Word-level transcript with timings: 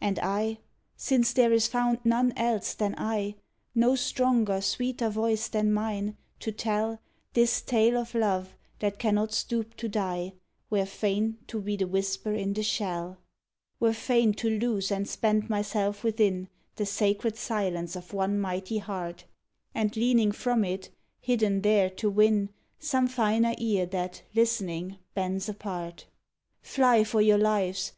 And 0.00 0.18
I 0.20 0.60
since 0.96 1.34
there 1.34 1.52
is 1.52 1.66
found 1.66 1.98
none 2.02 2.32
else 2.38 2.72
than 2.72 2.94
I, 2.96 3.34
No 3.74 3.96
stronger, 3.96 4.62
sweeter 4.62 5.10
voice 5.10 5.46
than 5.46 5.74
mine, 5.74 6.16
to 6.40 6.52
tell 6.52 7.02
This 7.34 7.60
tale 7.60 7.98
of 7.98 8.14
love 8.14 8.56
that 8.78 8.98
cannot 8.98 9.34
stoop 9.34 9.76
to 9.76 9.86
die 9.86 10.32
Were 10.70 10.86
fain 10.86 11.36
to 11.48 11.60
be 11.60 11.76
the 11.76 11.86
whisper 11.86 12.32
in 12.32 12.54
the 12.54 12.62
shell; 12.62 13.18
Were 13.78 13.92
fain 13.92 14.32
to 14.40 14.48
lose 14.58 14.90
and 14.90 15.06
spend 15.06 15.50
myself 15.50 16.02
within 16.02 16.48
The 16.76 16.86
sacred 16.86 17.36
silence 17.36 17.94
of 17.94 18.14
one 18.14 18.40
mighty 18.40 18.78
heart, 18.78 19.26
And 19.74 19.94
leaning 19.94 20.32
from 20.32 20.64
it, 20.64 20.88
hidden 21.20 21.60
there, 21.60 21.90
to 21.90 22.08
win 22.08 22.48
Some 22.78 23.06
finer 23.06 23.54
ear 23.58 23.84
that, 23.84 24.22
listening, 24.34 24.96
bends 25.12 25.46
apart. 25.46 26.06
"Fly 26.62 27.04
for 27.04 27.20
your 27.20 27.36
lives!" 27.36 27.86